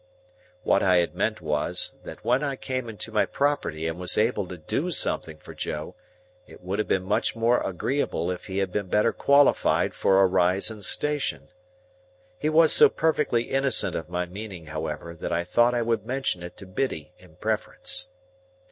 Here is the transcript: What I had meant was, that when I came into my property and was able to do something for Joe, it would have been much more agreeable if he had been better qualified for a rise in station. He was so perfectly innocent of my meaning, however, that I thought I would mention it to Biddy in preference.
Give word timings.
What 0.63 0.81
I 0.81 0.95
had 0.97 1.13
meant 1.13 1.41
was, 1.41 1.93
that 2.05 2.25
when 2.25 2.43
I 2.43 2.55
came 2.55 2.89
into 2.89 3.11
my 3.11 3.23
property 3.27 3.87
and 3.87 3.99
was 3.99 4.17
able 4.17 4.47
to 4.47 4.57
do 4.57 4.89
something 4.89 5.37
for 5.37 5.53
Joe, 5.53 5.93
it 6.47 6.63
would 6.63 6.79
have 6.79 6.87
been 6.87 7.03
much 7.03 7.35
more 7.35 7.59
agreeable 7.61 8.31
if 8.31 8.45
he 8.45 8.57
had 8.57 8.71
been 8.71 8.87
better 8.87 9.13
qualified 9.13 9.93
for 9.93 10.19
a 10.19 10.25
rise 10.25 10.71
in 10.71 10.81
station. 10.81 11.49
He 12.39 12.49
was 12.49 12.73
so 12.73 12.89
perfectly 12.89 13.43
innocent 13.51 13.95
of 13.95 14.09
my 14.09 14.25
meaning, 14.25 14.65
however, 14.65 15.15
that 15.15 15.31
I 15.31 15.43
thought 15.43 15.75
I 15.75 15.83
would 15.83 16.03
mention 16.03 16.41
it 16.41 16.57
to 16.57 16.65
Biddy 16.65 17.13
in 17.19 17.35
preference. 17.35 18.09